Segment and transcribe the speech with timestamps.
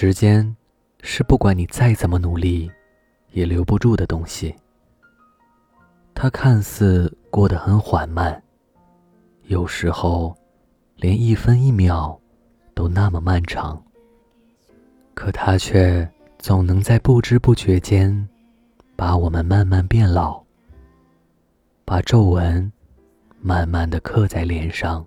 [0.00, 0.56] 时间
[1.02, 2.70] 是不管你再怎么努力，
[3.32, 4.54] 也留不住的东西。
[6.14, 8.42] 它看似过得很缓慢，
[9.48, 10.34] 有时候
[10.96, 12.18] 连一分一秒
[12.72, 13.78] 都那么漫长。
[15.12, 18.26] 可它却总能在不知不觉间，
[18.96, 20.42] 把我们慢慢变老，
[21.84, 22.72] 把皱纹
[23.38, 25.06] 慢慢的刻在脸上，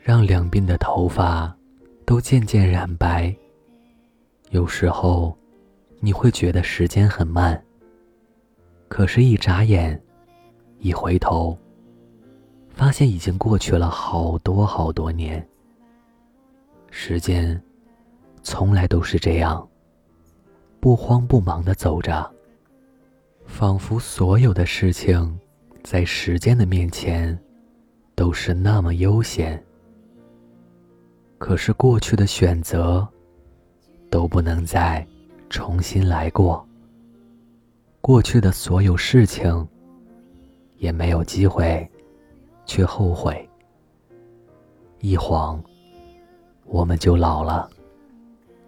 [0.00, 1.54] 让两鬓的头发
[2.06, 3.36] 都渐渐染白。
[4.52, 5.34] 有时候，
[5.98, 7.58] 你会觉得时间很慢。
[8.86, 9.98] 可是，一眨眼，
[10.78, 11.58] 一回头，
[12.68, 15.42] 发现已经过去了好多好多年。
[16.90, 17.58] 时间，
[18.42, 19.66] 从来都是这样，
[20.80, 22.30] 不慌不忙的走着，
[23.46, 25.40] 仿佛所有的事情，
[25.82, 27.38] 在时间的面前，
[28.14, 29.64] 都是那么悠闲。
[31.38, 33.08] 可是，过去的选择，
[34.12, 35.04] 都不能再
[35.48, 36.62] 重新来过。
[38.02, 39.66] 过去的所有事情，
[40.76, 41.90] 也没有机会
[42.66, 43.48] 去后悔。
[45.00, 45.64] 一晃，
[46.66, 47.70] 我们就老了。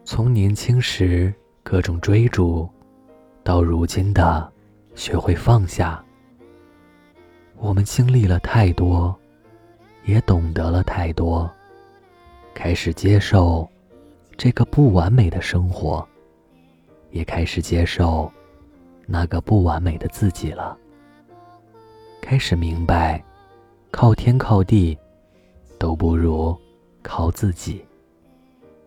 [0.03, 2.67] 从年轻时各种追逐，
[3.43, 4.51] 到如今的
[4.95, 6.03] 学会放下，
[7.59, 9.15] 我们经历了太多，
[10.07, 11.51] 也懂得了太多，
[12.55, 13.69] 开始接受
[14.37, 16.07] 这个不完美的生活，
[17.11, 18.31] 也开始接受。
[19.07, 20.77] 那个不完美的自己了。
[22.23, 23.23] 开始明白，
[23.91, 24.99] 靠天靠地，
[25.79, 26.57] 都不如
[27.03, 27.85] 靠自己。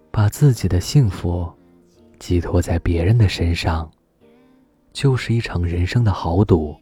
[0.09, 1.47] 把自己的幸福
[2.17, 3.89] 寄托在别人的身上，
[4.91, 6.75] 就是一场人生的豪赌。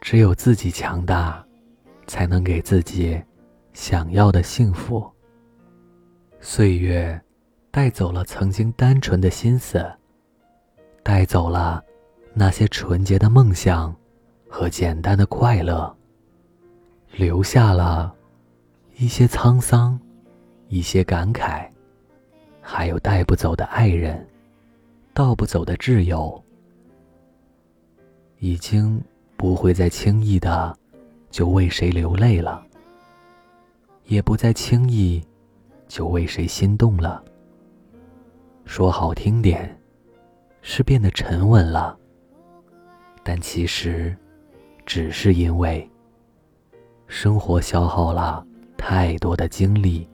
[0.00, 1.44] 只有自己强大，
[2.06, 3.22] 才能给自己
[3.74, 5.13] 想要的幸福。
[6.46, 7.18] 岁月
[7.70, 9.82] 带走了曾经单纯的心思。
[11.02, 11.82] 带走了
[12.34, 13.96] 那些纯洁的梦想
[14.46, 15.96] 和简单的快乐，
[17.12, 18.14] 留下了
[18.96, 19.98] 一些沧桑，
[20.68, 21.66] 一些感慨，
[22.60, 24.26] 还有带不走的爱人，
[25.14, 26.42] 盗不走的挚友，
[28.38, 29.02] 已经
[29.38, 30.76] 不会再轻易的
[31.30, 32.62] 就为谁流泪了，
[34.04, 35.22] 也不再轻易
[35.88, 37.22] 就为谁心动了。
[38.64, 39.78] 说好听点。
[40.66, 41.94] 是变得沉稳了，
[43.22, 44.16] 但其实，
[44.86, 45.86] 只是因为
[47.06, 48.42] 生活消耗了
[48.74, 50.08] 太多的精力。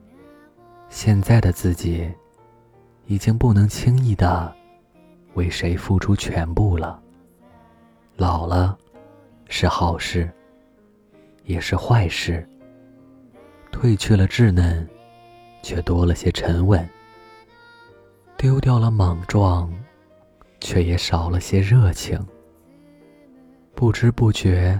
[0.88, 2.12] 现在的自己，
[3.06, 4.52] 已经不能轻易的
[5.34, 7.00] 为谁付出全部了。
[8.16, 8.76] 老了，
[9.48, 10.28] 是好事，
[11.44, 12.44] 也是坏事。
[13.70, 14.84] 褪去了稚嫩，
[15.62, 16.88] 却多了些沉稳。
[18.36, 19.70] 丢掉了莽撞。
[20.60, 22.22] 却也少了些热情。
[23.74, 24.78] 不知不觉，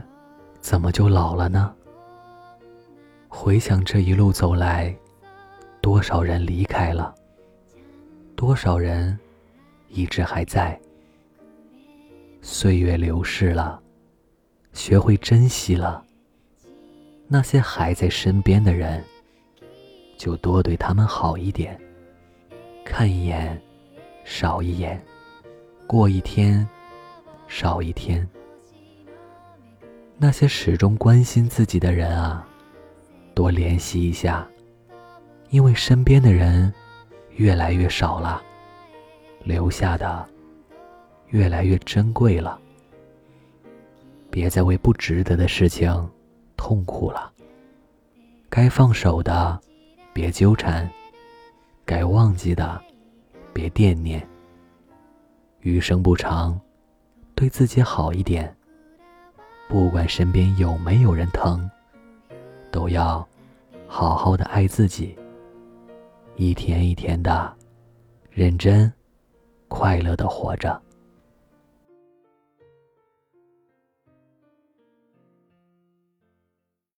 [0.61, 1.75] 怎么就老了呢？
[3.29, 4.95] 回想这一路走来，
[5.81, 7.15] 多少人离开了，
[8.37, 9.19] 多少人
[9.89, 10.79] 一直还在。
[12.43, 13.81] 岁月流逝了，
[14.75, 16.05] 学会珍惜了。
[17.27, 19.03] 那些还在身边的人，
[20.21, 21.81] 就多对他们好一点，
[22.85, 23.59] 看一眼，
[24.23, 25.03] 少一眼。
[25.87, 26.69] 过一天，
[27.49, 28.29] 少一天。
[30.19, 32.47] 那些始终关心自己的人啊，
[33.35, 34.47] 多联系一下，
[35.49, 36.71] 因为身边的人
[37.37, 38.43] 越来越少了，
[39.43, 40.29] 留下的
[41.29, 42.61] 越来越珍贵了。
[44.31, 45.91] 别再为不值得的事情
[46.59, 47.33] 痛苦了，
[48.51, 49.59] 该放手的
[50.21, 50.87] 别纠缠，
[51.87, 52.79] 该忘记的
[53.55, 54.23] 别惦念。
[55.61, 56.61] 余生不长，
[57.35, 58.55] 对自己好一点。
[59.67, 61.71] 不管身边有没有人疼，
[62.71, 63.27] 都要
[63.87, 65.17] 好好的爱自己。
[66.37, 67.57] 一天一天的，
[68.29, 68.93] 认真、
[69.69, 70.79] 快乐的活着。